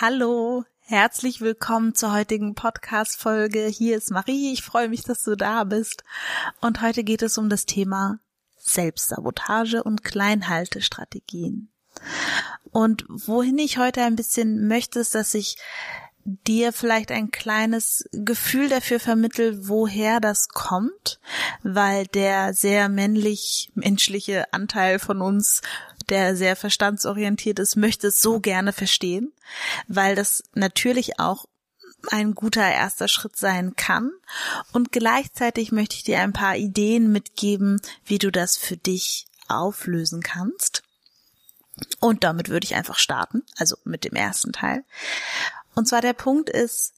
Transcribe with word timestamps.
Hallo, 0.00 0.64
herzlich 0.80 1.40
willkommen 1.40 1.94
zur 1.94 2.12
heutigen 2.12 2.56
Podcast-Folge. 2.56 3.66
Hier 3.66 3.96
ist 3.96 4.10
Marie. 4.10 4.52
Ich 4.52 4.64
freue 4.64 4.88
mich, 4.88 5.04
dass 5.04 5.22
du 5.22 5.36
da 5.36 5.62
bist. 5.62 6.02
Und 6.60 6.82
heute 6.82 7.04
geht 7.04 7.22
es 7.22 7.38
um 7.38 7.48
das 7.48 7.64
Thema 7.64 8.18
Selbstsabotage 8.58 9.84
und 9.84 10.02
Kleinhaltestrategien. 10.02 11.68
Und 12.72 13.04
wohin 13.08 13.56
ich 13.56 13.78
heute 13.78 14.02
ein 14.02 14.16
bisschen 14.16 14.66
möchte, 14.66 14.98
ist, 14.98 15.14
dass 15.14 15.32
ich 15.32 15.58
dir 16.24 16.72
vielleicht 16.72 17.12
ein 17.12 17.30
kleines 17.30 18.08
Gefühl 18.10 18.68
dafür 18.68 18.98
vermittel, 18.98 19.68
woher 19.68 20.18
das 20.18 20.48
kommt, 20.48 21.20
weil 21.62 22.08
der 22.08 22.52
sehr 22.52 22.88
männlich 22.88 23.70
menschliche 23.74 24.52
Anteil 24.52 24.98
von 24.98 25.20
uns 25.20 25.60
der 26.10 26.36
sehr 26.36 26.56
verstandsorientiert 26.56 27.58
ist, 27.58 27.76
möchte 27.76 28.08
es 28.08 28.20
so 28.20 28.40
gerne 28.40 28.72
verstehen, 28.72 29.32
weil 29.88 30.14
das 30.14 30.44
natürlich 30.54 31.18
auch 31.18 31.46
ein 32.10 32.34
guter 32.34 32.70
erster 32.70 33.08
Schritt 33.08 33.36
sein 33.36 33.76
kann. 33.76 34.10
Und 34.72 34.92
gleichzeitig 34.92 35.72
möchte 35.72 35.96
ich 35.96 36.04
dir 36.04 36.20
ein 36.20 36.32
paar 36.32 36.56
Ideen 36.56 37.10
mitgeben, 37.10 37.80
wie 38.04 38.18
du 38.18 38.30
das 38.30 38.56
für 38.56 38.76
dich 38.76 39.26
auflösen 39.48 40.22
kannst. 40.22 40.82
Und 42.00 42.24
damit 42.24 42.48
würde 42.48 42.64
ich 42.64 42.74
einfach 42.74 42.98
starten, 42.98 43.42
also 43.56 43.76
mit 43.84 44.04
dem 44.04 44.14
ersten 44.14 44.52
Teil. 44.52 44.84
Und 45.74 45.88
zwar 45.88 46.00
der 46.00 46.12
Punkt 46.12 46.50
ist, 46.50 46.94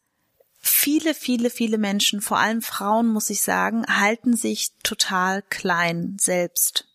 viele, 0.59 1.15
viele, 1.15 1.49
viele 1.51 1.79
Menschen, 1.79 2.21
vor 2.21 2.39
allem 2.39 2.61
Frauen, 2.61 3.07
muss 3.07 3.31
ich 3.31 3.41
sagen, 3.41 3.87
halten 3.87 4.37
sich 4.37 4.73
total 4.83 5.43
klein 5.43 6.17
selbst. 6.21 6.87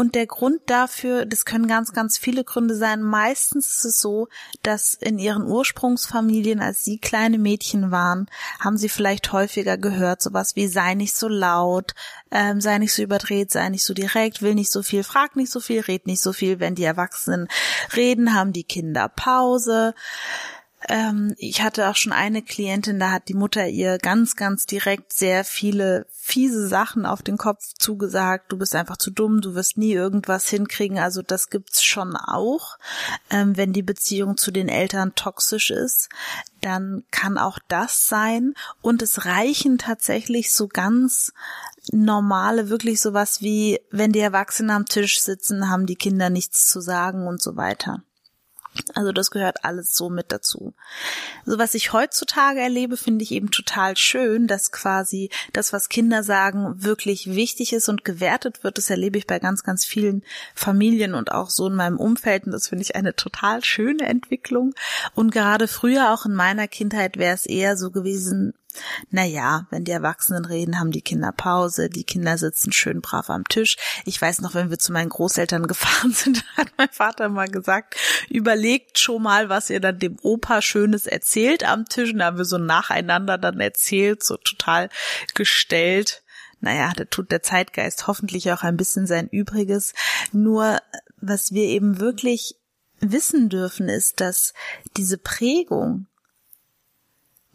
Und 0.00 0.14
der 0.14 0.26
Grund 0.26 0.62
dafür, 0.64 1.26
das 1.26 1.44
können 1.44 1.66
ganz, 1.66 1.92
ganz 1.92 2.16
viele 2.16 2.42
Gründe 2.42 2.74
sein. 2.74 3.02
Meistens 3.02 3.66
ist 3.66 3.84
es 3.84 4.00
so, 4.00 4.28
dass 4.62 4.94
in 4.94 5.18
ihren 5.18 5.42
Ursprungsfamilien, 5.42 6.60
als 6.60 6.82
sie 6.82 6.96
kleine 6.96 7.36
Mädchen 7.36 7.90
waren, 7.90 8.26
haben 8.60 8.78
sie 8.78 8.88
vielleicht 8.88 9.34
häufiger 9.34 9.76
gehört, 9.76 10.22
sowas 10.22 10.56
wie 10.56 10.68
sei 10.68 10.94
nicht 10.94 11.14
so 11.14 11.28
laut, 11.28 11.92
ähm, 12.30 12.62
sei 12.62 12.78
nicht 12.78 12.94
so 12.94 13.02
überdreht, 13.02 13.50
sei 13.50 13.68
nicht 13.68 13.84
so 13.84 13.92
direkt, 13.92 14.40
will 14.40 14.54
nicht 14.54 14.72
so 14.72 14.82
viel, 14.82 15.04
frag 15.04 15.36
nicht 15.36 15.52
so 15.52 15.60
viel, 15.60 15.80
red 15.80 16.06
nicht 16.06 16.22
so 16.22 16.32
viel. 16.32 16.60
Wenn 16.60 16.74
die 16.74 16.84
Erwachsenen 16.84 17.48
reden, 17.94 18.32
haben 18.32 18.54
die 18.54 18.64
Kinder 18.64 19.06
Pause. 19.10 19.94
Ähm, 20.88 21.34
ich 21.36 21.62
hatte 21.62 21.88
auch 21.88 21.96
schon 21.96 22.12
eine 22.12 22.42
Klientin, 22.42 22.98
da 22.98 23.10
hat 23.10 23.28
die 23.28 23.34
Mutter 23.34 23.66
ihr 23.68 23.98
ganz, 23.98 24.34
ganz 24.36 24.64
direkt 24.64 25.12
sehr 25.12 25.44
viele 25.44 26.06
fiese 26.10 26.68
Sachen 26.68 27.06
auf 27.06 27.22
den 27.22 27.36
Kopf 27.36 27.64
zugesagt. 27.78 28.50
Du 28.50 28.56
bist 28.56 28.74
einfach 28.74 28.96
zu 28.96 29.10
dumm, 29.10 29.40
du 29.40 29.54
wirst 29.54 29.76
nie 29.76 29.92
irgendwas 29.92 30.48
hinkriegen. 30.48 30.98
Also 30.98 31.22
das 31.22 31.50
gibt's 31.50 31.82
schon 31.82 32.16
auch. 32.16 32.78
Ähm, 33.30 33.56
wenn 33.56 33.72
die 33.72 33.82
Beziehung 33.82 34.36
zu 34.36 34.50
den 34.50 34.68
Eltern 34.68 35.14
toxisch 35.14 35.70
ist, 35.70 36.08
dann 36.60 37.04
kann 37.10 37.36
auch 37.36 37.58
das 37.68 38.08
sein. 38.08 38.54
Und 38.80 39.02
es 39.02 39.26
reichen 39.26 39.76
tatsächlich 39.76 40.52
so 40.52 40.68
ganz 40.68 41.32
normale, 41.90 42.68
wirklich 42.68 43.00
sowas 43.00 43.42
wie, 43.42 43.80
wenn 43.90 44.12
die 44.12 44.20
Erwachsenen 44.20 44.70
am 44.70 44.86
Tisch 44.86 45.20
sitzen, 45.20 45.68
haben 45.68 45.86
die 45.86 45.96
Kinder 45.96 46.30
nichts 46.30 46.68
zu 46.68 46.80
sagen 46.80 47.26
und 47.26 47.42
so 47.42 47.56
weiter. 47.56 48.02
Also 48.94 49.12
das 49.12 49.30
gehört 49.30 49.64
alles 49.64 49.94
so 49.94 50.10
mit 50.10 50.30
dazu. 50.30 50.74
So 51.44 51.58
was 51.58 51.74
ich 51.74 51.92
heutzutage 51.92 52.60
erlebe, 52.60 52.96
finde 52.96 53.24
ich 53.24 53.32
eben 53.32 53.50
total 53.50 53.96
schön, 53.96 54.46
dass 54.46 54.70
quasi 54.70 55.30
das, 55.52 55.72
was 55.72 55.88
Kinder 55.88 56.22
sagen, 56.22 56.74
wirklich 56.82 57.34
wichtig 57.34 57.72
ist 57.72 57.88
und 57.88 58.04
gewertet 58.04 58.62
wird. 58.62 58.78
Das 58.78 58.88
erlebe 58.88 59.18
ich 59.18 59.26
bei 59.26 59.38
ganz, 59.38 59.64
ganz 59.64 59.84
vielen 59.84 60.22
Familien 60.54 61.14
und 61.14 61.32
auch 61.32 61.50
so 61.50 61.66
in 61.66 61.74
meinem 61.74 61.98
Umfeld. 61.98 62.46
Und 62.46 62.52
das 62.52 62.68
finde 62.68 62.82
ich 62.82 62.94
eine 62.94 63.16
total 63.16 63.64
schöne 63.64 64.04
Entwicklung. 64.04 64.74
Und 65.14 65.32
gerade 65.32 65.66
früher, 65.66 66.12
auch 66.12 66.24
in 66.24 66.34
meiner 66.34 66.68
Kindheit, 66.68 67.16
wäre 67.16 67.34
es 67.34 67.46
eher 67.46 67.76
so 67.76 67.90
gewesen, 67.90 68.54
naja, 69.10 69.66
wenn 69.70 69.84
die 69.84 69.90
Erwachsenen 69.90 70.44
reden, 70.44 70.78
haben 70.78 70.92
die 70.92 71.02
Kinder 71.02 71.32
Pause, 71.32 71.90
die 71.90 72.04
Kinder 72.04 72.38
sitzen 72.38 72.72
schön 72.72 73.00
brav 73.00 73.28
am 73.28 73.44
Tisch. 73.44 73.76
Ich 74.04 74.20
weiß 74.20 74.40
noch, 74.40 74.54
wenn 74.54 74.70
wir 74.70 74.78
zu 74.78 74.92
meinen 74.92 75.08
Großeltern 75.08 75.66
gefahren 75.66 76.12
sind, 76.12 76.44
hat 76.56 76.68
mein 76.76 76.88
Vater 76.90 77.28
mal 77.28 77.48
gesagt, 77.48 77.96
überlegt 78.28 78.98
schon 78.98 79.22
mal, 79.22 79.48
was 79.48 79.70
ihr 79.70 79.80
dann 79.80 79.98
dem 79.98 80.18
Opa 80.22 80.62
Schönes 80.62 81.06
erzählt 81.06 81.64
am 81.64 81.86
Tisch. 81.86 82.12
Und 82.12 82.18
da 82.20 82.26
haben 82.26 82.38
wir 82.38 82.44
so 82.44 82.58
nacheinander 82.58 83.38
dann 83.38 83.60
erzählt, 83.60 84.22
so 84.22 84.36
total 84.36 84.88
gestellt. 85.34 86.22
Naja, 86.60 86.92
da 86.94 87.04
tut 87.04 87.32
der 87.32 87.42
Zeitgeist 87.42 88.06
hoffentlich 88.06 88.52
auch 88.52 88.62
ein 88.62 88.76
bisschen 88.76 89.06
sein 89.06 89.28
Übriges. 89.28 89.94
Nur, 90.32 90.78
was 91.20 91.52
wir 91.52 91.64
eben 91.64 91.98
wirklich 91.98 92.56
wissen 93.00 93.48
dürfen, 93.48 93.88
ist, 93.88 94.20
dass 94.20 94.52
diese 94.96 95.18
Prägung, 95.18 96.06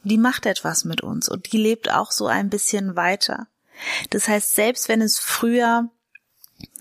die 0.06 0.18
macht 0.18 0.46
etwas 0.46 0.86
mit 0.86 1.02
uns 1.02 1.28
und 1.30 1.52
die 1.52 1.58
lebt 1.58 1.92
auch 1.92 2.12
so 2.12 2.28
ein 2.28 2.50
bisschen 2.50 2.96
weiter. 2.96 3.48
Das 4.10 4.28
heißt, 4.28 4.56
selbst 4.56 4.88
wenn 4.88 5.02
es 5.02 5.20
früher 5.20 5.90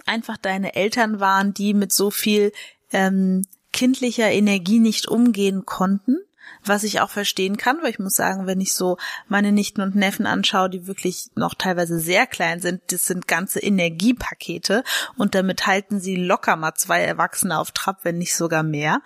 einfach 0.06 0.36
deine 0.36 0.74
Eltern 0.76 1.20
waren, 1.20 1.54
die 1.54 1.74
mit 1.74 1.92
so 1.92 2.10
viel 2.10 2.52
ähm, 2.92 3.44
kindlicher 3.72 4.30
Energie 4.30 4.78
nicht 4.78 5.08
umgehen 5.08 5.64
konnten, 5.66 6.18
was 6.64 6.82
ich 6.84 7.00
auch 7.00 7.10
verstehen 7.10 7.56
kann, 7.56 7.78
weil 7.82 7.90
ich 7.90 7.98
muss 7.98 8.14
sagen, 8.14 8.46
wenn 8.46 8.60
ich 8.60 8.74
so 8.74 8.96
meine 9.28 9.52
Nichten 9.52 9.80
und 9.80 9.94
Neffen 9.94 10.26
anschaue, 10.26 10.70
die 10.70 10.86
wirklich 10.86 11.30
noch 11.34 11.54
teilweise 11.54 11.98
sehr 11.98 12.26
klein 12.26 12.60
sind, 12.60 12.80
das 12.88 13.06
sind 13.06 13.28
ganze 13.28 13.60
Energiepakete 13.60 14.82
und 15.16 15.34
damit 15.34 15.66
halten 15.66 16.00
sie 16.00 16.16
locker 16.16 16.56
mal 16.56 16.74
zwei 16.74 17.02
Erwachsene 17.02 17.58
auf 17.58 17.72
Trab, 17.72 18.04
wenn 18.04 18.18
nicht 18.18 18.34
sogar 18.34 18.62
mehr. 18.62 19.02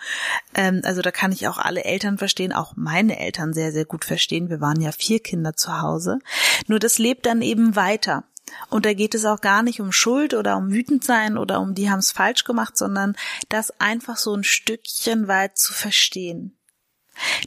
Ähm, 0.54 0.80
also 0.84 1.02
da 1.02 1.10
kann 1.10 1.32
ich 1.32 1.48
auch 1.48 1.58
alle 1.58 1.84
Eltern 1.84 2.18
verstehen, 2.18 2.52
auch 2.52 2.74
meine 2.76 3.18
Eltern 3.18 3.52
sehr, 3.52 3.72
sehr 3.72 3.84
gut 3.84 4.04
verstehen. 4.04 4.50
Wir 4.50 4.60
waren 4.60 4.80
ja 4.80 4.92
vier 4.92 5.20
Kinder 5.20 5.54
zu 5.54 5.80
Hause. 5.80 6.18
Nur 6.66 6.78
das 6.78 6.98
lebt 6.98 7.26
dann 7.26 7.42
eben 7.42 7.76
weiter. 7.76 8.24
Und 8.70 8.86
da 8.86 8.94
geht 8.94 9.14
es 9.14 9.26
auch 9.26 9.40
gar 9.40 9.62
nicht 9.62 9.80
um 9.80 9.92
Schuld 9.92 10.32
oder 10.32 10.56
um 10.56 10.70
wütend 10.70 11.04
sein 11.04 11.36
oder 11.36 11.60
um 11.60 11.74
die 11.74 11.90
haben 11.90 11.98
es 11.98 12.12
falsch 12.12 12.44
gemacht, 12.44 12.78
sondern 12.78 13.14
das 13.48 13.78
einfach 13.78 14.16
so 14.16 14.34
ein 14.34 14.44
Stückchen 14.44 15.28
weit 15.28 15.58
zu 15.58 15.74
verstehen 15.74 16.57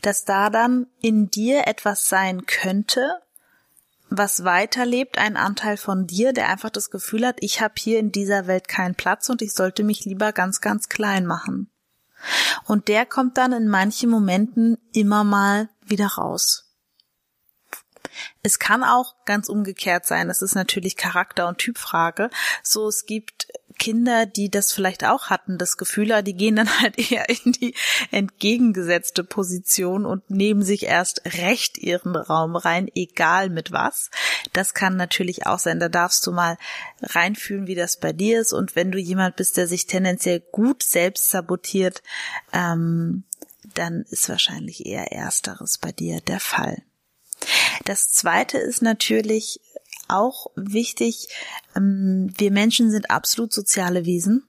dass 0.02 0.26
da 0.26 0.50
dann 0.50 0.88
in 1.02 1.30
dir 1.30 1.68
etwas 1.68 2.10
sein 2.10 2.46
könnte, 2.46 3.22
was 4.10 4.44
weiterlebt, 4.44 5.18
ein 5.18 5.38
Anteil 5.38 5.78
von 5.78 6.06
dir, 6.06 6.34
der 6.34 6.50
einfach 6.50 6.70
das 6.70 6.90
Gefühl 6.90 7.26
hat, 7.26 7.38
ich 7.40 7.62
habe 7.62 7.76
hier 7.78 7.98
in 7.98 8.12
dieser 8.12 8.46
Welt 8.46 8.68
keinen 8.68 8.96
Platz 8.96 9.30
und 9.30 9.42
ich 9.42 9.54
sollte 9.54 9.84
mich 9.84 10.04
lieber 10.04 10.34
ganz, 10.34 10.60
ganz 10.60 10.90
klein 10.90 11.26
machen. 11.26 11.72
Und 12.66 12.90
der 12.90 13.06
kommt 13.06 13.38
dann 13.38 13.54
in 13.54 13.68
manchen 13.68 14.10
Momenten 14.10 14.78
immer 14.92 15.24
mal 15.24 15.70
wieder 15.82 16.08
raus. 16.08 16.72
Es 18.44 18.60
kann 18.60 18.84
auch 18.84 19.16
ganz 19.26 19.48
umgekehrt 19.50 20.06
sein. 20.06 20.28
Das 20.28 20.42
ist 20.42 20.56
natürlich 20.56 20.98
Charakter- 20.98 21.48
und 21.48 21.58
Typfrage. 21.58 22.30
So, 22.64 22.88
es 22.88 23.06
gibt 23.06 23.48
Kinder, 23.78 24.26
die 24.26 24.50
das 24.50 24.72
vielleicht 24.72 25.06
auch 25.06 25.30
hatten, 25.30 25.58
das 25.58 25.78
Gefühl, 25.78 26.22
die 26.24 26.34
gehen 26.34 26.56
dann 26.56 26.70
halt 26.82 26.98
eher 27.12 27.28
in 27.30 27.52
die 27.54 27.76
entgegengesetzte 28.12 29.24
Position 29.24 30.06
und 30.06 30.30
nehmen 30.30 30.64
sich 30.64 30.84
erst 30.84 31.22
recht 31.26 31.78
ihren 31.78 32.16
Raum 32.16 32.56
rein, 32.56 32.90
egal 32.94 33.50
mit 33.50 33.72
was. 33.72 34.10
Das 34.54 34.74
kann 34.74 34.96
natürlich 34.96 35.46
auch 35.46 35.60
sein. 35.60 35.80
Da 35.80 35.90
darfst 35.90 36.26
du 36.28 36.32
mal 36.32 36.58
reinfühlen, 37.02 37.68
wie 37.68 37.76
das 37.76 37.98
bei 37.98 38.14
dir 38.14 38.42
ist. 38.42 38.54
Und 38.54 38.76
wenn 38.76 38.92
du 38.92 39.00
jemand 39.00 39.36
bist, 39.36 39.58
der 39.58 39.68
sich 39.68 39.88
tendenziell 39.88 40.42
gut 40.52 40.84
selbst 40.84 41.30
sabotiert, 41.30 42.02
ähm, 42.54 43.24
dann 43.74 44.06
ist 44.10 44.28
wahrscheinlich 44.30 44.86
eher 44.86 45.12
ersteres 45.12 45.78
bei 45.78 45.92
dir 45.92 46.20
der 46.22 46.40
Fall. 46.40 46.82
Das 47.86 48.12
zweite 48.12 48.58
ist 48.58 48.82
natürlich 48.82 49.60
auch 50.12 50.48
wichtig, 50.56 51.30
ähm, 51.76 52.32
wir 52.38 52.52
Menschen 52.52 52.92
sind 52.92 53.10
absolut 53.10 53.54
soziale 53.54 54.06
Wesen. 54.06 54.48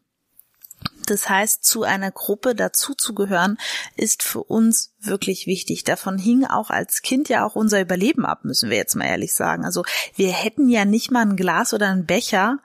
Das 1.07 1.29
heißt, 1.29 1.65
zu 1.65 1.83
einer 1.83 2.11
Gruppe 2.11 2.55
dazuzugehören, 2.55 3.59
ist 3.97 4.23
für 4.23 4.43
uns 4.43 4.93
wirklich 5.01 5.47
wichtig. 5.47 5.85
Davon 5.85 6.19
hing 6.19 6.45
auch 6.45 6.71
als 6.71 7.03
Kind 7.03 7.29
ja 7.29 7.45
auch 7.45 7.57
unser 7.57 7.81
Überleben 7.81 8.25
ab, 8.25 8.45
müssen 8.45 8.71
wir 8.71 8.77
jetzt 8.77 8.95
mal 8.95 9.07
ehrlich 9.07 9.35
sagen. 9.35 9.65
Also 9.65 9.85
wir 10.17 10.33
hätten 10.33 10.69
ja 10.69 10.85
nicht 10.85 11.11
mal 11.11 11.23
ein 11.23 11.37
Glas 11.37 11.75
oder 11.75 11.89
einen 11.89 12.07
Becher 12.07 12.59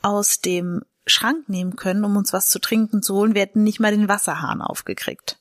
aus 0.00 0.40
dem 0.40 0.82
Schrank 1.06 1.48
nehmen 1.48 1.76
können, 1.76 2.04
um 2.04 2.16
uns 2.16 2.32
was 2.32 2.48
zu 2.48 2.60
trinken 2.60 3.02
zu 3.02 3.14
holen. 3.14 3.34
Wir 3.34 3.42
hätten 3.42 3.64
nicht 3.64 3.80
mal 3.80 3.90
den 3.90 4.08
Wasserhahn 4.08 4.62
aufgekriegt. 4.62 5.38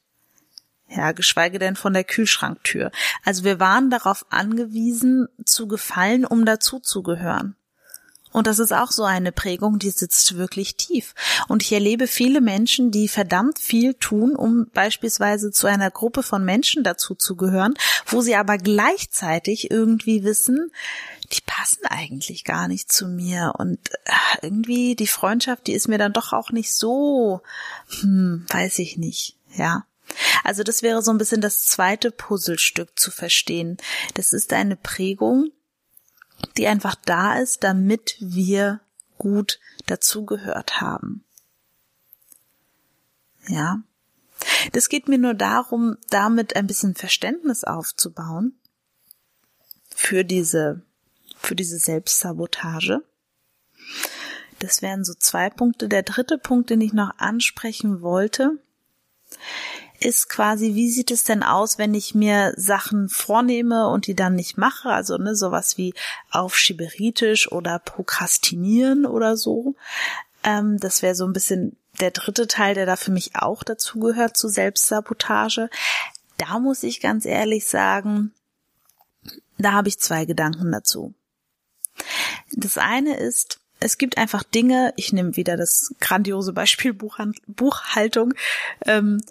Ja, 0.94 1.14
geschweige 1.14 1.58
denn 1.58 1.78
von 1.78 1.94
der 1.94 2.04
Kühlschranktür. 2.04 2.92
Also 3.24 3.46
wir 3.46 3.60
waren 3.60 3.90
darauf 3.90 4.26
angewiesen, 4.30 5.28
zu 5.46 5.68
gefallen, 5.68 6.26
um 6.26 6.46
dazuzugehören. 6.46 7.56
Und 8.34 8.48
das 8.48 8.60
ist 8.60 8.72
auch 8.72 8.92
so 8.92 9.04
eine 9.04 9.32
Prägung, 9.32 9.78
die 9.78 9.90
sitzt 9.90 10.38
wirklich 10.38 10.76
tief. 10.76 11.14
Und 11.48 11.64
ich 11.64 11.72
erlebe 11.72 12.08
viele 12.08 12.40
Menschen, 12.40 12.92
die 12.92 13.08
verdammt 13.08 13.60
viel 13.60 13.94
tun, 13.94 14.36
um 14.36 14.68
beispielsweise 14.74 15.52
zu 15.52 15.68
einer 15.68 15.92
Gruppe 15.92 16.24
von 16.24 16.44
Menschen 16.44 16.84
dazu 16.84 17.14
zu 17.14 17.36
gehören, 17.36 17.74
wo 18.06 18.22
sie 18.22 18.36
aber 18.36 18.58
gleichzeitig 18.58 19.70
irgendwie 19.70 20.24
wissen, 20.24 20.72
die 21.34 21.42
passen 21.46 21.86
eigentlich 21.90 22.44
gar 22.44 22.68
nicht 22.68 22.92
zu 22.92 23.08
mir 23.08 23.54
und 23.58 23.80
ach, 24.06 24.38
irgendwie 24.42 24.96
die 24.96 25.08
Freundschaft, 25.08 25.68
die 25.68 25.74
ist 25.74 25.88
mir 25.88 25.98
dann 25.98 26.14
doch 26.14 26.34
auch 26.34 26.52
nicht 26.52 26.74
so, 26.74 27.42
hm, 28.02 28.46
weiß 28.50 28.80
ich 28.80 28.98
nicht, 28.98 29.38
ja. 29.56 29.86
Also 30.44 30.64
das 30.64 30.82
wäre 30.82 31.02
so 31.02 31.12
ein 31.12 31.18
bisschen 31.18 31.42
das 31.42 31.66
zweite 31.66 32.12
Puzzlestück 32.12 32.98
zu 33.00 33.12
verstehen. 33.12 33.78
Das 34.16 34.34
ist 34.34 34.54
eine 34.54 34.76
Prägung, 34.76 35.52
die 36.58 36.68
einfach 36.68 36.96
da 37.06 37.38
ist, 37.38 37.64
damit 37.64 38.16
wir 38.20 38.82
gut 39.18 39.60
dazugehört 39.86 40.82
haben. 40.82 41.24
Ja. 43.48 43.82
Das 44.72 44.90
geht 44.90 45.08
mir 45.08 45.20
nur 45.20 45.36
darum, 45.36 45.98
damit 46.10 46.56
ein 46.56 46.66
bisschen 46.66 46.96
Verständnis 46.96 47.64
aufzubauen 47.64 48.60
für 49.94 50.24
diese, 50.24 50.82
für 51.38 51.56
diese 51.56 51.78
Selbstsabotage. 51.78 53.04
Das 54.60 54.82
wären 54.82 55.04
so 55.04 55.14
zwei 55.14 55.50
Punkte. 55.50 55.88
Der 55.88 56.04
dritte 56.04 56.38
Punkt, 56.38 56.70
den 56.70 56.82
ich 56.82 56.94
noch 56.94 57.18
ansprechen 57.18 58.02
wollte, 58.02 58.60
ist 60.02 60.30
quasi, 60.30 60.74
wie 60.74 60.90
sieht 60.90 61.12
es 61.12 61.24
denn 61.24 61.44
aus, 61.44 61.78
wenn 61.78 61.94
ich 61.94 62.16
mir 62.16 62.54
Sachen 62.58 63.08
vornehme 63.08 63.88
und 63.88 64.08
die 64.08 64.16
dann 64.16 64.36
nicht 64.36 64.58
mache? 64.58 64.90
Also 64.90 65.18
ne, 65.18 65.36
sowas 65.36 65.78
wie 65.78 65.94
aufschieberietisch 66.32 67.52
oder 67.52 67.80
prokrastinieren 67.80 69.06
oder 69.06 69.38
so. 69.38 69.76
Ähm, 70.44 70.78
das 70.80 71.02
wäre 71.02 71.16
so 71.16 71.26
ein 71.26 71.34
bisschen 71.34 71.78
der 72.00 72.12
dritte 72.12 72.48
Teil, 72.48 72.74
der 72.74 72.88
da 72.88 72.96
für 72.96 73.12
mich 73.12 73.36
auch 73.36 73.64
dazu 73.64 74.00
gehört 74.00 74.36
zu 74.38 74.48
Selbstsabotage. 74.48 75.70
Da 76.38 76.60
muss 76.60 76.82
ich 76.82 77.00
ganz 77.00 77.26
ehrlich 77.26 77.68
sagen, 77.68 78.34
da 79.60 79.74
habe 79.74 79.88
ich 79.88 80.00
zwei 80.00 80.26
Gedanken 80.26 80.72
dazu. 80.72 81.14
Das 82.54 82.80
eine 82.80 83.18
ist, 83.18 83.60
es 83.80 84.00
gibt 84.00 84.18
einfach 84.18 84.44
Dinge, 84.44 84.94
ich 84.96 85.14
nehme 85.14 85.36
wieder 85.36 85.58
das 85.58 85.94
grandiose 86.00 86.54
Beispiel 86.54 86.94
Buchhaltung, 86.94 88.34
ähm, 88.86 89.22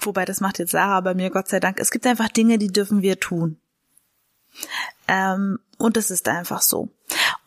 Wobei 0.00 0.24
das 0.24 0.40
macht 0.40 0.58
jetzt 0.58 0.72
Sarah 0.72 1.00
bei 1.00 1.14
mir, 1.14 1.30
Gott 1.30 1.48
sei 1.48 1.60
Dank. 1.60 1.78
Es 1.78 1.90
gibt 1.90 2.06
einfach 2.06 2.28
Dinge, 2.28 2.58
die 2.58 2.68
dürfen 2.68 3.02
wir 3.02 3.20
tun. 3.20 3.58
Ähm, 5.08 5.58
und 5.78 5.96
es 5.96 6.10
ist 6.10 6.28
einfach 6.28 6.62
so. 6.62 6.90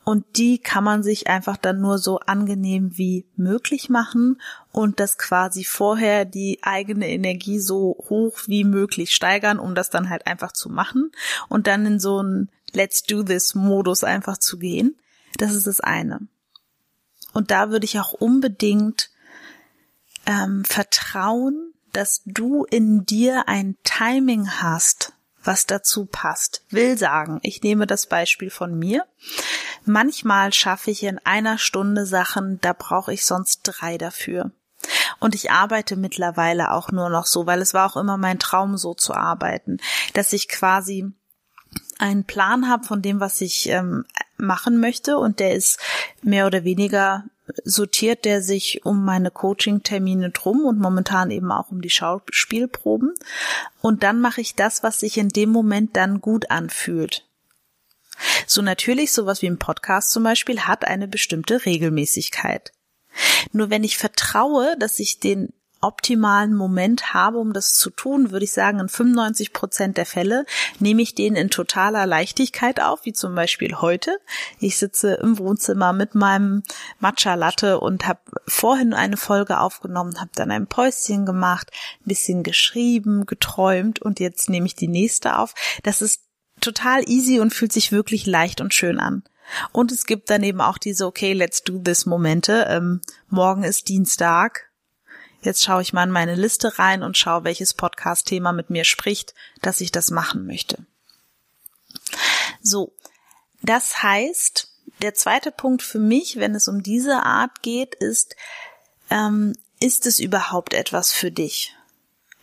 Und 0.04 0.38
die 0.38 0.58
kann 0.58 0.84
man 0.84 1.02
sich 1.02 1.28
einfach 1.28 1.56
dann 1.56 1.80
nur 1.80 1.98
so 1.98 2.20
angenehm 2.20 2.98
wie 2.98 3.26
möglich 3.36 3.90
machen 3.90 4.42
und 4.72 5.00
das 5.00 5.18
quasi 5.18 5.64
vorher 5.64 6.26
die 6.26 6.60
eigene 6.62 7.10
Energie 7.10 7.60
so 7.60 7.96
hoch 8.10 8.40
wie 8.48 8.66
möglich 8.66 9.14
steigern, 9.14 9.60
um 9.60 9.76
das 9.76 9.90
dann 9.90 10.10
halt 10.10 10.28
einfach 10.28 10.52
zu 10.52 10.70
machen 10.70 11.12
und 11.48 11.68
dann 11.68 11.86
in 11.86 12.00
so 12.00 12.20
einen 12.20 12.50
Let's 12.74 13.04
do 13.04 13.24
this 13.24 13.56
Modus 13.56 14.04
einfach 14.04 14.38
zu 14.38 14.58
gehen. 14.58 14.98
Das 15.38 15.54
ist 15.54 15.68
das 15.68 15.80
eine. 15.80 16.28
Und 17.34 17.52
da 17.52 17.70
würde 17.70 17.86
ich 17.86 18.00
auch 18.00 18.14
unbedingt 18.14 19.10
ähm, 20.26 20.66
vertrauen, 20.66 21.73
dass 21.94 22.22
du 22.26 22.66
in 22.66 23.06
dir 23.06 23.48
ein 23.48 23.78
Timing 23.84 24.50
hast, 24.62 25.14
was 25.44 25.66
dazu 25.66 26.06
passt. 26.06 26.64
Will 26.70 26.98
sagen, 26.98 27.40
ich 27.44 27.62
nehme 27.62 27.88
das 27.88 28.08
Beispiel 28.08 28.50
von 28.50 28.78
mir. 28.78 29.06
Manchmal 29.86 30.54
schaffe 30.54 30.92
ich 30.92 31.04
in 31.04 31.20
einer 31.20 31.58
Stunde 31.58 32.06
Sachen, 32.06 32.60
da 32.62 32.74
brauche 32.74 33.14
ich 33.14 33.26
sonst 33.26 33.62
drei 33.64 33.98
dafür. 33.98 34.52
Und 35.20 35.36
ich 35.36 35.52
arbeite 35.52 35.96
mittlerweile 35.96 36.72
auch 36.72 36.92
nur 36.92 37.10
noch 37.10 37.26
so, 37.26 37.46
weil 37.46 37.62
es 37.62 37.74
war 37.74 37.90
auch 37.90 37.98
immer 37.98 38.18
mein 38.18 38.40
Traum, 38.40 38.78
so 38.78 38.94
zu 38.94 39.14
arbeiten, 39.14 39.78
dass 40.14 40.34
ich 40.34 40.50
quasi 40.50 41.12
einen 41.98 42.26
Plan 42.26 42.70
habe 42.70 42.86
von 42.86 43.02
dem, 43.02 43.20
was 43.20 43.40
ich 43.42 43.70
ähm, 43.70 44.06
machen 44.38 44.80
möchte 44.80 45.18
und 45.18 45.40
der 45.40 45.56
ist 45.56 45.80
mehr 46.22 46.46
oder 46.46 46.64
weniger 46.64 47.24
sortiert 47.64 48.26
der 48.26 48.42
sich 48.42 48.86
um 48.86 49.04
meine 49.04 49.32
Coaching-Termine 49.32 50.30
drum 50.32 50.66
und 50.66 50.80
momentan 50.80 51.32
eben 51.32 51.52
auch 51.52 51.72
um 51.72 51.82
die 51.82 51.90
Schauspielproben. 51.90 53.14
Und 53.82 54.04
dann 54.04 54.22
mache 54.22 54.42
ich 54.42 54.56
das, 54.56 54.84
was 54.84 55.00
sich 55.00 55.18
in 55.18 55.30
dem 55.30 55.50
Moment 55.50 55.96
dann 55.96 56.22
gut 56.22 56.52
anfühlt. 56.52 57.26
So 58.48 58.62
natürlich, 58.62 59.12
sowas 59.12 59.42
wie 59.42 59.48
ein 59.48 59.60
Podcast 59.60 60.12
zum 60.12 60.24
Beispiel 60.24 60.62
hat 60.62 60.86
eine 60.86 61.08
bestimmte 61.08 61.66
Regelmäßigkeit. 61.66 62.72
Nur 63.52 63.70
wenn 63.70 63.84
ich 63.84 63.98
vertraue, 63.98 64.76
dass 64.80 65.00
ich 65.00 65.20
den 65.20 65.54
optimalen 65.84 66.54
Moment 66.54 67.14
habe, 67.14 67.38
um 67.38 67.54
das 67.54 67.74
zu 67.74 67.90
tun, 67.90 68.32
würde 68.32 68.46
ich 68.46 68.52
sagen, 68.52 68.80
in 68.80 68.90
95 68.90 69.54
Prozent 69.54 69.98
der 69.98 70.06
Fälle 70.06 70.46
nehme 70.80 71.02
ich 71.02 71.16
den 71.16 71.36
in 71.36 71.50
totaler 71.50 72.06
Leichtigkeit 72.06 72.82
auf, 72.82 73.06
wie 73.06 73.14
zum 73.14 73.36
Beispiel 73.36 73.76
heute. 73.82 74.18
Ich 74.60 74.78
sitze 74.78 75.14
im 75.16 75.38
Wohnzimmer 75.38 75.94
mit 75.94 76.16
meinem 76.16 76.64
Matcha 77.00 77.36
Latte 77.36 77.80
und 77.80 78.08
habe 78.08 78.22
vorhin 78.48 78.94
eine 78.94 79.18
Folge 79.18 79.60
aufgenommen, 79.60 80.20
habe 80.20 80.32
dann 80.36 80.52
ein 80.52 80.68
Päuschen 80.68 81.26
gemacht, 81.26 81.72
ein 82.02 82.08
bisschen 82.08 82.44
geschrieben, 82.44 83.26
geträumt 83.26 84.02
und 84.02 84.20
jetzt 84.20 84.50
nehme 84.50 84.66
ich 84.66 84.76
die 84.76 84.88
nächste 84.88 85.38
auf. 85.38 85.54
Das 85.84 86.02
ist 86.02 86.22
total 86.62 87.08
easy 87.10 87.40
und 87.40 87.54
fühlt 87.54 87.74
sich 87.74 87.92
wirklich 87.92 88.26
leicht 88.26 88.62
und 88.62 88.74
schön 88.74 89.00
an. 89.00 89.24
Und 89.72 89.92
es 89.92 90.06
gibt 90.06 90.30
dann 90.30 90.44
eben 90.44 90.62
auch 90.62 90.78
diese 90.78 91.06
Okay, 91.06 91.34
let's 91.34 91.64
do 91.64 91.78
this 91.78 92.06
Momente. 92.06 92.66
Ähm, 92.70 93.02
morgen 93.30 93.64
ist 93.64 93.90
Dienstag, 93.90 94.72
Jetzt 95.44 95.64
schaue 95.64 95.82
ich 95.82 95.92
mal 95.92 96.04
in 96.04 96.12
meine 96.12 96.36
Liste 96.36 96.80
rein 96.80 97.04
und 97.04 97.18
schaue, 97.18 97.44
welches 97.44 97.74
Podcast-Thema 97.74 98.54
mit 98.54 98.70
mir 98.70 98.86
spricht, 98.86 99.34
dass 99.62 99.82
ich 99.82 99.92
das 99.92 100.10
machen 100.10 100.46
möchte. 100.46 100.86
So, 102.62 102.94
das 103.62 104.02
heißt, 104.02 104.70
der 105.02 105.14
zweite 105.14 105.52
Punkt 105.52 105.82
für 105.82 106.00
mich, 106.00 106.38
wenn 106.38 106.56
es 106.56 106.70
um 106.70 106.82
diese 106.82 107.24
Art 107.24 107.62
geht, 107.62 107.94
ist, 107.96 108.38
ähm, 109.10 109.54
ist 109.82 110.06
es 110.06 110.20
überhaupt 110.20 110.74
etwas 110.74 111.12
für 111.12 111.30
dich? 111.30 111.76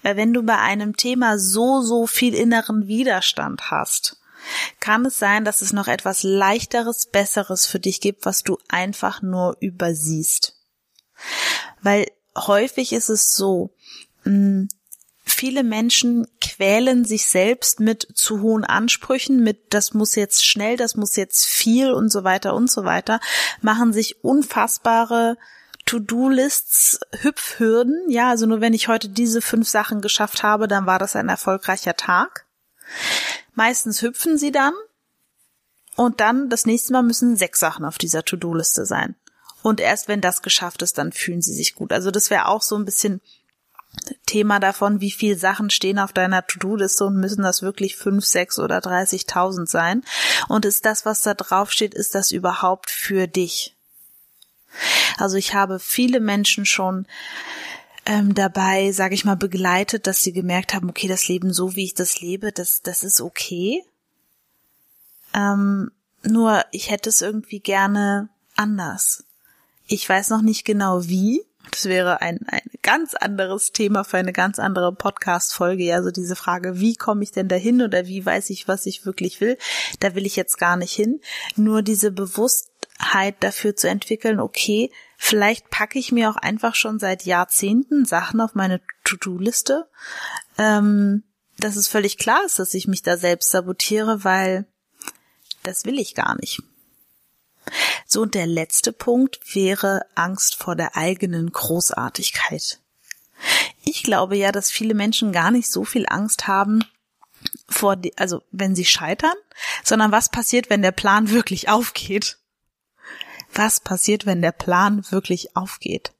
Weil 0.02 0.16
wenn 0.16 0.34
du 0.34 0.42
bei 0.42 0.58
einem 0.58 0.96
Thema 0.96 1.38
so, 1.38 1.80
so 1.80 2.06
viel 2.06 2.34
inneren 2.34 2.86
Widerstand 2.86 3.70
hast, 3.70 4.20
kann 4.78 5.06
es 5.06 5.18
sein, 5.18 5.44
dass 5.44 5.62
es 5.62 5.72
noch 5.72 5.88
etwas 5.88 6.22
leichteres, 6.22 7.06
besseres 7.06 7.66
für 7.66 7.80
dich 7.80 8.00
gibt, 8.00 8.26
was 8.26 8.42
du 8.42 8.58
einfach 8.68 9.22
nur 9.22 9.56
übersiehst. 9.60 10.56
Weil 11.82 12.06
häufig 12.36 12.92
ist 12.92 13.08
es 13.08 13.34
so, 13.34 13.70
mh, 14.24 14.32
hm, 14.32 14.68
viele 15.24 15.62
Menschen 15.62 16.26
quälen 16.40 17.04
sich 17.04 17.26
selbst 17.26 17.80
mit 17.80 18.06
zu 18.14 18.40
hohen 18.42 18.64
Ansprüchen, 18.64 19.42
mit 19.42 19.72
das 19.72 19.94
muss 19.94 20.14
jetzt 20.14 20.44
schnell, 20.44 20.76
das 20.76 20.96
muss 20.96 21.16
jetzt 21.16 21.46
viel 21.46 21.92
und 21.92 22.10
so 22.10 22.24
weiter 22.24 22.54
und 22.54 22.70
so 22.70 22.84
weiter, 22.84 23.20
machen 23.62 23.92
sich 23.92 24.24
unfassbare 24.24 25.38
To-Do-Lists, 25.86 27.00
Hüpfhürden. 27.22 28.08
Ja, 28.08 28.30
also 28.30 28.46
nur 28.46 28.60
wenn 28.60 28.74
ich 28.74 28.88
heute 28.88 29.08
diese 29.08 29.40
fünf 29.40 29.68
Sachen 29.68 30.00
geschafft 30.00 30.42
habe, 30.42 30.68
dann 30.68 30.86
war 30.86 30.98
das 30.98 31.16
ein 31.16 31.28
erfolgreicher 31.28 31.96
Tag. 31.96 32.46
Meistens 33.54 34.02
hüpfen 34.02 34.36
sie 34.36 34.52
dann 34.52 34.74
und 35.96 36.20
dann 36.20 36.48
das 36.48 36.66
nächste 36.66 36.92
Mal 36.92 37.02
müssen 37.02 37.36
sechs 37.36 37.60
Sachen 37.60 37.84
auf 37.84 37.98
dieser 37.98 38.24
To-Do-Liste 38.24 38.86
sein. 38.86 39.16
Und 39.62 39.80
erst 39.80 40.08
wenn 40.08 40.20
das 40.20 40.42
geschafft 40.42 40.82
ist, 40.82 40.98
dann 40.98 41.12
fühlen 41.12 41.42
sie 41.42 41.54
sich 41.54 41.74
gut. 41.74 41.92
Also 41.92 42.10
das 42.10 42.30
wäre 42.30 42.46
auch 42.46 42.62
so 42.62 42.76
ein 42.76 42.84
bisschen 42.84 43.20
Thema 44.26 44.60
davon, 44.60 45.00
wie 45.00 45.10
viele 45.10 45.36
Sachen 45.36 45.70
stehen 45.70 45.98
auf 45.98 46.12
deiner 46.12 46.46
To-Do-Liste 46.46 47.04
und 47.04 47.16
müssen 47.16 47.42
das 47.42 47.62
wirklich 47.62 47.96
fünf, 47.96 48.24
sechs 48.24 48.58
oder 48.58 48.78
30.000 48.78 49.66
sein? 49.66 50.04
Und 50.48 50.64
ist 50.64 50.86
das, 50.86 51.04
was 51.04 51.22
da 51.22 51.34
drauf 51.34 51.72
steht, 51.72 51.94
ist 51.94 52.14
das 52.14 52.30
überhaupt 52.30 52.90
für 52.90 53.26
dich? 53.26 53.74
Also 55.18 55.36
ich 55.36 55.54
habe 55.54 55.80
viele 55.80 56.20
Menschen 56.20 56.64
schon 56.64 57.06
ähm, 58.06 58.34
dabei, 58.34 58.92
sage 58.92 59.14
ich 59.14 59.24
mal, 59.24 59.36
begleitet, 59.36 60.06
dass 60.06 60.22
sie 60.22 60.32
gemerkt 60.32 60.72
haben, 60.72 60.88
okay, 60.88 61.08
das 61.08 61.26
Leben 61.28 61.52
so, 61.52 61.74
wie 61.74 61.84
ich 61.84 61.94
das 61.94 62.20
lebe, 62.20 62.52
das, 62.52 62.82
das 62.82 63.02
ist 63.02 63.20
okay. 63.20 63.84
Ähm, 65.34 65.90
nur 66.22 66.64
ich 66.70 66.90
hätte 66.90 67.08
es 67.08 67.22
irgendwie 67.22 67.60
gerne 67.60 68.28
anders. 68.56 69.24
Ich 69.92 70.08
weiß 70.08 70.30
noch 70.30 70.42
nicht 70.42 70.64
genau 70.64 71.08
wie. 71.08 71.44
Das 71.72 71.86
wäre 71.86 72.20
ein, 72.20 72.38
ein 72.46 72.62
ganz 72.80 73.14
anderes 73.14 73.72
Thema 73.72 74.04
für 74.04 74.18
eine 74.18 74.32
ganz 74.32 74.60
andere 74.60 74.94
Podcast-Folge. 74.94 75.82
Ja, 75.82 76.00
so 76.00 76.12
diese 76.12 76.36
Frage, 76.36 76.78
wie 76.78 76.94
komme 76.94 77.24
ich 77.24 77.32
denn 77.32 77.48
dahin 77.48 77.82
oder 77.82 78.06
wie 78.06 78.24
weiß 78.24 78.50
ich, 78.50 78.68
was 78.68 78.86
ich 78.86 79.04
wirklich 79.04 79.40
will? 79.40 79.58
Da 79.98 80.14
will 80.14 80.26
ich 80.26 80.36
jetzt 80.36 80.58
gar 80.58 80.76
nicht 80.76 80.94
hin. 80.94 81.20
Nur 81.56 81.82
diese 81.82 82.12
bewusst 82.12 82.70
dafür 83.40 83.74
zu 83.74 83.88
entwickeln, 83.88 84.38
okay, 84.38 84.92
vielleicht 85.16 85.70
packe 85.70 85.98
ich 85.98 86.12
mir 86.12 86.30
auch 86.30 86.36
einfach 86.36 86.76
schon 86.76 87.00
seit 87.00 87.24
Jahrzehnten 87.24 88.04
Sachen 88.04 88.40
auf 88.40 88.54
meine 88.54 88.80
To-Do-Liste, 89.02 89.88
ähm, 90.56 91.24
dass 91.58 91.74
es 91.74 91.88
völlig 91.88 92.16
klar 92.16 92.44
ist, 92.46 92.60
dass 92.60 92.74
ich 92.74 92.86
mich 92.86 93.02
da 93.02 93.16
selbst 93.16 93.50
sabotiere, 93.50 94.22
weil 94.22 94.66
das 95.64 95.84
will 95.84 95.98
ich 95.98 96.14
gar 96.14 96.36
nicht. 96.36 96.62
So, 98.06 98.22
und 98.22 98.34
der 98.34 98.46
letzte 98.46 98.92
Punkt 98.92 99.40
wäre 99.54 100.02
Angst 100.14 100.56
vor 100.56 100.76
der 100.76 100.96
eigenen 100.96 101.52
Großartigkeit. 101.52 102.80
Ich 103.84 104.02
glaube 104.02 104.36
ja, 104.36 104.52
dass 104.52 104.70
viele 104.70 104.94
Menschen 104.94 105.32
gar 105.32 105.50
nicht 105.50 105.70
so 105.70 105.84
viel 105.84 106.06
Angst 106.08 106.46
haben 106.46 106.84
vor, 107.68 107.96
die, 107.96 108.16
also 108.18 108.42
wenn 108.50 108.74
sie 108.74 108.84
scheitern, 108.84 109.34
sondern 109.82 110.12
was 110.12 110.28
passiert, 110.28 110.68
wenn 110.70 110.82
der 110.82 110.92
Plan 110.92 111.30
wirklich 111.30 111.68
aufgeht. 111.68 112.38
Was 113.52 113.80
passiert, 113.80 114.26
wenn 114.26 114.42
der 114.42 114.52
Plan 114.52 115.04
wirklich 115.10 115.56
aufgeht? 115.56 116.12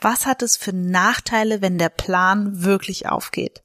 Was 0.00 0.26
hat 0.26 0.42
es 0.42 0.56
für 0.56 0.72
Nachteile, 0.72 1.60
wenn 1.60 1.78
der 1.78 1.88
Plan 1.88 2.62
wirklich 2.62 3.08
aufgeht? 3.08 3.63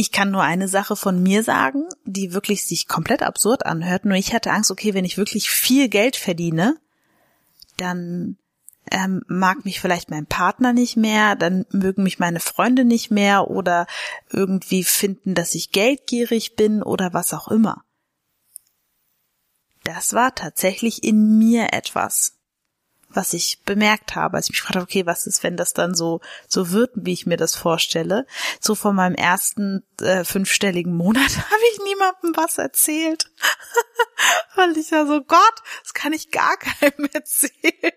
Ich 0.00 0.12
kann 0.12 0.30
nur 0.30 0.42
eine 0.42 0.66
Sache 0.66 0.96
von 0.96 1.22
mir 1.22 1.44
sagen, 1.44 1.84
die 2.06 2.32
wirklich 2.32 2.66
sich 2.66 2.88
komplett 2.88 3.22
absurd 3.22 3.66
anhört. 3.66 4.06
Nur 4.06 4.16
ich 4.16 4.32
hatte 4.32 4.50
Angst, 4.50 4.70
okay, 4.70 4.94
wenn 4.94 5.04
ich 5.04 5.18
wirklich 5.18 5.50
viel 5.50 5.90
Geld 5.90 6.16
verdiene, 6.16 6.78
dann 7.76 8.38
ähm, 8.90 9.20
mag 9.26 9.66
mich 9.66 9.78
vielleicht 9.78 10.08
mein 10.08 10.24
Partner 10.24 10.72
nicht 10.72 10.96
mehr, 10.96 11.36
dann 11.36 11.66
mögen 11.70 12.02
mich 12.02 12.18
meine 12.18 12.40
Freunde 12.40 12.86
nicht 12.86 13.10
mehr 13.10 13.50
oder 13.50 13.86
irgendwie 14.30 14.84
finden, 14.84 15.34
dass 15.34 15.54
ich 15.54 15.70
geldgierig 15.70 16.56
bin 16.56 16.82
oder 16.82 17.12
was 17.12 17.34
auch 17.34 17.48
immer. 17.48 17.84
Das 19.84 20.14
war 20.14 20.34
tatsächlich 20.34 21.04
in 21.04 21.36
mir 21.36 21.74
etwas 21.74 22.39
was 23.12 23.32
ich 23.32 23.60
bemerkt 23.64 24.14
habe, 24.14 24.36
als 24.36 24.46
ich 24.46 24.52
mich 24.52 24.62
fragte, 24.62 24.80
okay, 24.80 25.06
was 25.06 25.26
ist, 25.26 25.42
wenn 25.42 25.56
das 25.56 25.72
dann 25.72 25.94
so 25.94 26.20
so 26.48 26.70
wird, 26.70 26.92
wie 26.94 27.12
ich 27.12 27.26
mir 27.26 27.36
das 27.36 27.54
vorstelle? 27.54 28.26
So 28.60 28.74
von 28.74 28.94
meinem 28.94 29.14
ersten 29.14 29.84
äh, 30.00 30.24
fünfstelligen 30.24 30.96
Monat 30.96 31.36
habe 31.36 31.62
ich 31.72 31.80
niemandem 31.84 32.32
was 32.36 32.58
erzählt, 32.58 33.30
weil 34.56 34.76
ich 34.76 34.90
ja 34.90 35.06
so 35.06 35.22
Gott, 35.22 35.62
das 35.82 35.94
kann 35.94 36.12
ich 36.12 36.30
gar 36.30 36.56
keinem 36.80 37.08
erzählen. 37.12 37.92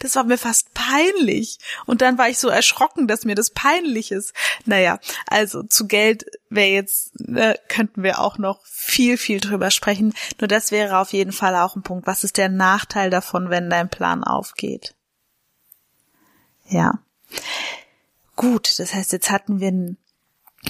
Das 0.00 0.16
war 0.16 0.24
mir 0.24 0.38
fast 0.38 0.74
peinlich. 0.74 1.58
Und 1.86 2.02
dann 2.02 2.18
war 2.18 2.28
ich 2.28 2.38
so 2.38 2.48
erschrocken, 2.48 3.06
dass 3.06 3.24
mir 3.24 3.34
das 3.34 3.50
peinlich 3.50 4.10
ist. 4.10 4.34
Naja, 4.64 4.98
also 5.26 5.62
zu 5.62 5.86
Geld 5.86 6.26
wäre 6.50 6.70
jetzt, 6.70 7.12
äh, 7.20 7.54
könnten 7.68 8.02
wir 8.02 8.20
auch 8.20 8.38
noch 8.38 8.64
viel, 8.66 9.16
viel 9.16 9.40
drüber 9.40 9.70
sprechen. 9.70 10.14
Nur 10.40 10.48
das 10.48 10.70
wäre 10.70 10.98
auf 10.98 11.12
jeden 11.12 11.32
Fall 11.32 11.56
auch 11.56 11.76
ein 11.76 11.82
Punkt. 11.82 12.06
Was 12.06 12.24
ist 12.24 12.36
der 12.36 12.48
Nachteil 12.48 13.10
davon, 13.10 13.50
wenn 13.50 13.70
dein 13.70 13.88
Plan 13.88 14.24
aufgeht? 14.24 14.94
Ja. 16.68 16.98
Gut, 18.36 18.78
das 18.78 18.94
heißt, 18.94 19.12
jetzt 19.12 19.30
hatten 19.30 19.60
wir 19.60 19.96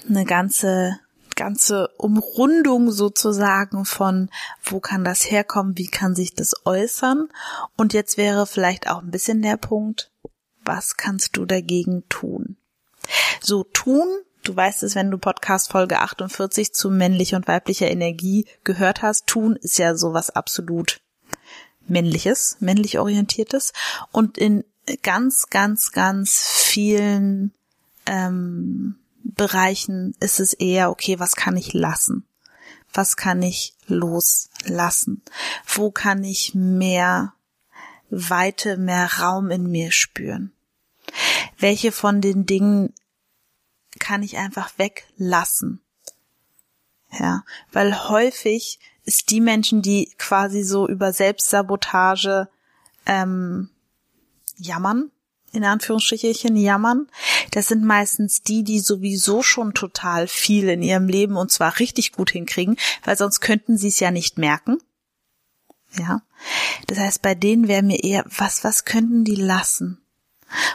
eine 0.08 0.24
ganze 0.24 1.00
ganze 1.34 1.88
Umrundung 1.96 2.90
sozusagen 2.90 3.84
von, 3.84 4.30
wo 4.62 4.80
kann 4.80 5.04
das 5.04 5.30
herkommen, 5.30 5.76
wie 5.76 5.88
kann 5.88 6.14
sich 6.14 6.34
das 6.34 6.54
äußern. 6.64 7.28
Und 7.76 7.92
jetzt 7.92 8.16
wäre 8.16 8.46
vielleicht 8.46 8.88
auch 8.88 9.02
ein 9.02 9.10
bisschen 9.10 9.42
der 9.42 9.56
Punkt, 9.56 10.10
was 10.64 10.96
kannst 10.96 11.36
du 11.36 11.44
dagegen 11.44 12.08
tun? 12.08 12.56
So 13.40 13.64
tun, 13.64 14.06
du 14.42 14.56
weißt 14.56 14.82
es, 14.82 14.94
wenn 14.94 15.10
du 15.10 15.18
Podcast 15.18 15.70
Folge 15.70 16.00
48 16.00 16.72
zu 16.72 16.90
männlicher 16.90 17.36
und 17.36 17.48
weiblicher 17.48 17.90
Energie 17.90 18.46
gehört 18.64 19.02
hast, 19.02 19.26
tun 19.26 19.56
ist 19.56 19.78
ja 19.78 19.96
sowas 19.96 20.30
absolut 20.30 21.00
männliches, 21.86 22.56
männlich 22.60 22.98
orientiertes 22.98 23.72
und 24.10 24.38
in 24.38 24.64
ganz, 25.02 25.48
ganz, 25.50 25.92
ganz 25.92 26.40
vielen 26.40 27.52
ähm, 28.06 28.96
Bereichen 29.34 30.14
ist 30.20 30.40
es 30.40 30.52
eher, 30.52 30.90
okay, 30.90 31.18
was 31.18 31.36
kann 31.36 31.56
ich 31.56 31.72
lassen? 31.72 32.26
Was 32.92 33.16
kann 33.16 33.42
ich 33.42 33.74
loslassen? 33.86 35.22
Wo 35.66 35.90
kann 35.90 36.22
ich 36.22 36.54
mehr 36.54 37.34
Weite, 38.10 38.76
mehr 38.76 39.10
Raum 39.20 39.50
in 39.50 39.70
mir 39.70 39.90
spüren? 39.90 40.52
Welche 41.58 41.92
von 41.92 42.20
den 42.20 42.46
Dingen 42.46 42.94
kann 43.98 44.22
ich 44.22 44.36
einfach 44.36 44.72
weglassen? 44.76 45.80
Ja, 47.10 47.44
weil 47.72 48.08
häufig 48.08 48.78
ist 49.04 49.30
die 49.30 49.40
Menschen, 49.40 49.82
die 49.82 50.12
quasi 50.18 50.62
so 50.62 50.88
über 50.88 51.12
Selbstsabotage 51.12 52.48
ähm, 53.06 53.70
jammern, 54.56 55.10
in 55.52 55.64
Anführungsstrichen 55.64 56.56
jammern, 56.56 57.08
das 57.54 57.68
sind 57.68 57.84
meistens 57.84 58.42
die, 58.42 58.64
die 58.64 58.80
sowieso 58.80 59.40
schon 59.44 59.74
total 59.74 60.26
viel 60.26 60.68
in 60.68 60.82
ihrem 60.82 61.06
Leben 61.06 61.36
und 61.36 61.52
zwar 61.52 61.78
richtig 61.78 62.10
gut 62.10 62.32
hinkriegen, 62.32 62.76
weil 63.04 63.16
sonst 63.16 63.38
könnten 63.38 63.78
sie 63.78 63.88
es 63.88 64.00
ja 64.00 64.10
nicht 64.10 64.38
merken. 64.38 64.78
Ja. 65.96 66.22
Das 66.88 66.98
heißt, 66.98 67.22
bei 67.22 67.36
denen 67.36 67.68
wäre 67.68 67.84
mir 67.84 68.02
eher, 68.02 68.24
was, 68.26 68.64
was 68.64 68.84
könnten 68.84 69.22
die 69.22 69.36
lassen? 69.36 70.02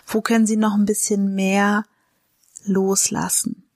Wo 0.08 0.22
können 0.22 0.48
sie 0.48 0.56
noch 0.56 0.74
ein 0.74 0.86
bisschen 0.86 1.36
mehr 1.36 1.84
loslassen? 2.64 3.70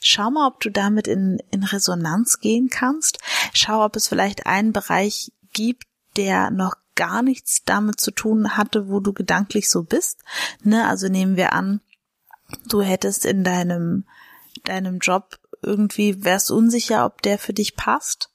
Schau 0.00 0.30
mal, 0.30 0.46
ob 0.46 0.60
du 0.60 0.70
damit 0.70 1.06
in, 1.06 1.42
in 1.50 1.62
Resonanz 1.62 2.40
gehen 2.40 2.70
kannst. 2.70 3.18
Schau, 3.52 3.84
ob 3.84 3.96
es 3.96 4.08
vielleicht 4.08 4.46
einen 4.46 4.72
Bereich 4.72 5.30
gibt, 5.52 5.84
der 6.16 6.50
noch 6.50 6.74
gar 6.94 7.22
nichts 7.22 7.62
damit 7.64 8.00
zu 8.00 8.10
tun 8.10 8.56
hatte, 8.56 8.88
wo 8.88 9.00
du 9.00 9.12
gedanklich 9.12 9.70
so 9.70 9.82
bist. 9.82 10.20
Ne? 10.62 10.86
Also 10.88 11.08
nehmen 11.08 11.36
wir 11.36 11.52
an, 11.52 11.80
du 12.68 12.82
hättest 12.82 13.24
in 13.24 13.44
deinem, 13.44 14.04
deinem 14.64 14.98
Job 14.98 15.38
irgendwie, 15.62 16.24
wärst 16.24 16.50
unsicher, 16.50 17.06
ob 17.06 17.22
der 17.22 17.38
für 17.38 17.52
dich 17.52 17.76
passt. 17.76 18.30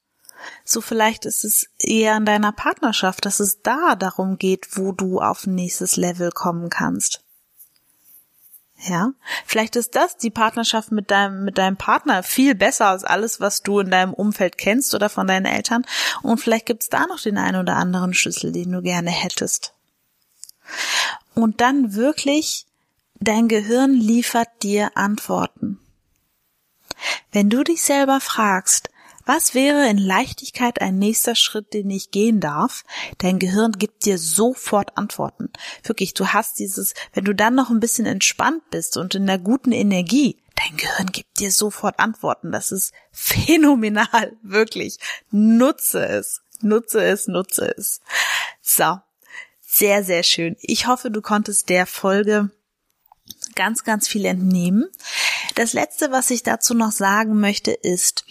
So 0.63 0.81
vielleicht 0.81 1.25
ist 1.25 1.43
es 1.43 1.67
eher 1.79 2.15
in 2.17 2.25
deiner 2.25 2.51
Partnerschaft, 2.51 3.25
dass 3.25 3.39
es 3.39 3.61
da 3.61 3.95
darum 3.95 4.37
geht, 4.37 4.77
wo 4.77 4.91
du 4.91 5.19
auf 5.19 5.45
ein 5.45 5.55
nächstes 5.55 5.97
Level 5.97 6.31
kommen 6.31 6.69
kannst. 6.69 7.23
Ja, 8.81 9.12
vielleicht 9.45 9.75
ist 9.75 9.95
das 9.95 10.15
die 10.15 10.29
Partnerschaft 10.29 10.91
mit 10.91 11.12
deinem, 11.12 11.43
mit 11.43 11.57
deinem 11.57 11.75
Partner 11.75 12.24
viel 12.24 12.55
besser 12.55 12.88
als 12.88 13.03
alles, 13.03 13.41
was 13.41 13.62
du 13.62 13.79
in 13.79 13.91
deinem 13.91 14.13
Umfeld 14.13 14.57
kennst 14.57 14.95
oder 14.95 15.09
von 15.09 15.27
deinen 15.27 15.45
Eltern. 15.45 15.86
Und 16.21 16.39
vielleicht 16.39 16.65
gibt's 16.65 16.88
da 16.88 17.05
noch 17.07 17.19
den 17.19 17.38
einen 17.38 17.59
oder 17.59 17.75
anderen 17.75 18.13
Schlüssel, 18.13 18.53
den 18.53 18.71
du 18.71 18.81
gerne 18.81 19.12
hättest. 19.12 19.74
Und 21.36 21.59
dann 21.59 21.93
wirklich, 21.93 22.65
dein 23.19 23.50
Gehirn 23.50 23.93
liefert 23.93 24.50
dir 24.63 24.91
Antworten. 24.95 25.79
Wenn 27.33 27.50
du 27.50 27.63
dich 27.63 27.81
selber 27.81 28.21
fragst, 28.21 28.89
was 29.29 29.53
wäre 29.53 29.88
in 29.88 30.00
Leichtigkeit 30.00 30.81
ein 30.81 30.98
nächster 30.98 31.36
Schritt, 31.36 31.75
den 31.75 31.91
ich 31.91 32.09
gehen 32.09 32.39
darf? 32.39 32.83
Dein 33.19 33.38
Gehirn 33.38 33.74
gibt 33.74 34.05
dir 34.05 34.17
sofort 34.17 34.98
Antworten. 34.98 35.51
Wirklich, 35.83 36.15
du 36.15 36.29
hast 36.29 36.57
dieses, 36.57 36.95
wenn 37.13 37.25
du 37.25 37.36
dann 37.36 37.53
noch 37.53 37.69
ein 37.69 37.79
bisschen 37.79 38.07
entspannt 38.07 38.63
bist 38.71 38.98
und 38.98 39.13
in 39.13 39.27
der 39.27 39.38
guten 39.38 39.71
Energie, 39.71 40.41
dein 40.55 40.77
Gehirn 40.77 41.12
gibt 41.12 41.39
dir 41.39 41.51
sofort 41.51 42.00
Antworten. 42.00 42.51
Das 42.51 42.71
ist 42.71 42.91
phänomenal, 43.12 44.36
wirklich. 44.41 44.98
Nutze 45.29 46.07
es, 46.07 46.41
nutze 46.62 47.03
es, 47.03 47.27
nutze 47.27 47.77
es. 47.77 48.01
So. 48.63 48.98
Sehr, 49.62 50.03
sehr 50.03 50.24
schön. 50.24 50.55
Ich 50.59 50.88
hoffe, 50.88 51.12
du 51.12 51.21
konntest 51.21 51.69
der 51.69 51.86
Folge 51.86 52.50
ganz, 53.53 53.83
ganz 53.83 54.07
viel 54.07 54.25
entnehmen. 54.25 54.86
Das 55.53 55.74
letzte, 55.74 56.12
was 56.12 56.31
ich 56.31 56.41
dazu 56.41 56.74
noch 56.74 56.91
sagen 56.91 57.39
möchte, 57.39 57.69
ist, 57.69 58.25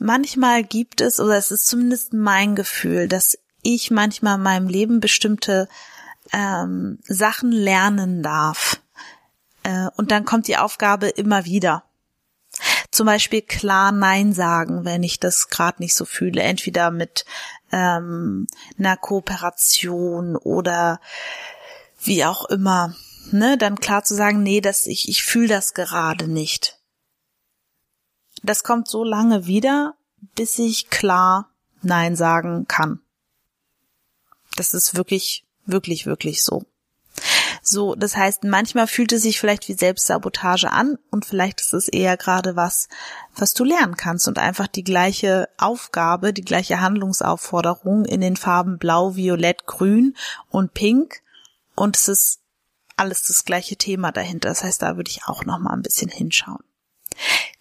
manchmal 0.00 0.64
gibt 0.64 1.00
es, 1.00 1.20
oder 1.20 1.36
es 1.36 1.52
ist 1.52 1.68
zumindest 1.68 2.12
mein 2.12 2.56
Gefühl, 2.56 3.06
dass 3.06 3.38
ich 3.62 3.90
manchmal 3.90 4.36
in 4.36 4.42
meinem 4.42 4.68
Leben 4.68 4.98
bestimmte 4.98 5.68
ähm, 6.32 6.98
Sachen 7.04 7.52
lernen 7.52 8.22
darf. 8.22 8.80
Äh, 9.62 9.88
und 9.96 10.10
dann 10.10 10.24
kommt 10.24 10.48
die 10.48 10.56
Aufgabe 10.56 11.08
immer 11.08 11.44
wieder. 11.44 11.84
Zum 12.90 13.06
Beispiel 13.06 13.42
klar 13.42 13.92
Nein 13.92 14.32
sagen, 14.32 14.84
wenn 14.84 15.02
ich 15.04 15.20
das 15.20 15.48
gerade 15.48 15.80
nicht 15.80 15.94
so 15.94 16.04
fühle. 16.04 16.42
Entweder 16.42 16.90
mit 16.90 17.24
ähm, 17.70 18.46
einer 18.78 18.96
Kooperation 18.96 20.34
oder 20.36 21.00
wie 22.02 22.24
auch 22.24 22.46
immer. 22.46 22.96
Ne, 23.30 23.56
dann 23.56 23.78
klar 23.78 24.02
zu 24.02 24.14
sagen, 24.16 24.42
nee, 24.42 24.60
das, 24.60 24.86
ich, 24.86 25.08
ich 25.08 25.22
fühle 25.22 25.48
das 25.48 25.74
gerade 25.74 26.26
nicht 26.26 26.79
das 28.42 28.62
kommt 28.62 28.88
so 28.88 29.04
lange 29.04 29.46
wieder, 29.46 29.94
bis 30.34 30.58
ich 30.58 30.90
klar 30.90 31.50
Nein 31.82 32.16
sagen 32.16 32.66
kann. 32.68 33.00
Das 34.56 34.74
ist 34.74 34.94
wirklich, 34.94 35.44
wirklich, 35.66 36.06
wirklich 36.06 36.42
so. 36.42 36.64
So, 37.62 37.94
das 37.94 38.16
heißt, 38.16 38.44
manchmal 38.44 38.86
fühlt 38.86 39.12
es 39.12 39.22
sich 39.22 39.38
vielleicht 39.38 39.68
wie 39.68 39.74
Selbstsabotage 39.74 40.70
an 40.70 40.98
und 41.10 41.26
vielleicht 41.26 41.60
ist 41.60 41.74
es 41.74 41.88
eher 41.88 42.16
gerade 42.16 42.56
was, 42.56 42.88
was 43.36 43.52
du 43.54 43.64
lernen 43.64 43.96
kannst 43.96 44.28
und 44.28 44.38
einfach 44.38 44.66
die 44.66 44.84
gleiche 44.84 45.48
Aufgabe, 45.58 46.32
die 46.32 46.44
gleiche 46.44 46.80
Handlungsaufforderung 46.80 48.06
in 48.06 48.20
den 48.20 48.36
Farben 48.36 48.78
blau, 48.78 49.14
violett, 49.14 49.66
grün 49.66 50.16
und 50.48 50.72
pink 50.72 51.22
und 51.74 51.96
es 51.96 52.08
ist 52.08 52.40
alles 52.96 53.22
das 53.24 53.44
gleiche 53.44 53.76
Thema 53.76 54.10
dahinter. 54.12 54.48
Das 54.48 54.64
heißt, 54.64 54.82
da 54.82 54.96
würde 54.96 55.10
ich 55.10 55.24
auch 55.26 55.44
noch 55.44 55.58
mal 55.58 55.72
ein 55.72 55.82
bisschen 55.82 56.10
hinschauen. 56.10 56.64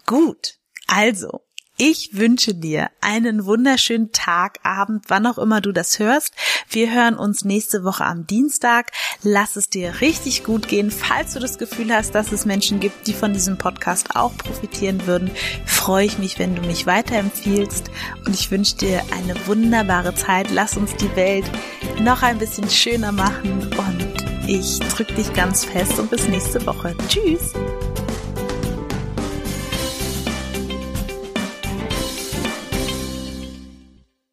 Gut. 0.05 0.58
Also, 0.91 1.41
ich 1.81 2.17
wünsche 2.17 2.53
dir 2.53 2.89
einen 2.99 3.45
wunderschönen 3.45 4.11
Tag, 4.11 4.59
Abend, 4.63 5.05
wann 5.07 5.25
auch 5.25 5.37
immer 5.37 5.61
du 5.61 5.71
das 5.71 5.97
hörst. 5.97 6.33
Wir 6.69 6.91
hören 6.91 7.15
uns 7.15 7.45
nächste 7.45 7.85
Woche 7.85 8.05
am 8.05 8.27
Dienstag. 8.27 8.91
Lass 9.23 9.55
es 9.55 9.69
dir 9.69 10.01
richtig 10.01 10.43
gut 10.43 10.67
gehen. 10.67 10.91
Falls 10.91 11.35
du 11.35 11.39
das 11.39 11.57
Gefühl 11.57 11.93
hast, 11.93 12.15
dass 12.15 12.33
es 12.33 12.45
Menschen 12.45 12.81
gibt, 12.81 13.07
die 13.07 13.13
von 13.13 13.31
diesem 13.31 13.57
Podcast 13.57 14.17
auch 14.17 14.35
profitieren 14.35 15.07
würden, 15.07 15.31
freue 15.65 16.05
ich 16.05 16.17
mich, 16.17 16.37
wenn 16.37 16.53
du 16.53 16.63
mich 16.63 16.85
weiterempfiehlst. 16.85 17.89
Und 18.25 18.33
ich 18.33 18.51
wünsche 18.51 18.75
dir 18.75 19.01
eine 19.15 19.47
wunderbare 19.47 20.13
Zeit. 20.15 20.51
Lass 20.51 20.75
uns 20.75 20.93
die 20.95 21.15
Welt 21.15 21.45
noch 22.01 22.23
ein 22.23 22.39
bisschen 22.39 22.69
schöner 22.69 23.13
machen. 23.13 23.69
Und 23.77 24.49
ich 24.49 24.79
drücke 24.79 25.13
dich 25.13 25.31
ganz 25.33 25.63
fest 25.63 25.97
und 25.97 26.09
bis 26.09 26.27
nächste 26.27 26.65
Woche. 26.65 26.93
Tschüss. 27.07 27.53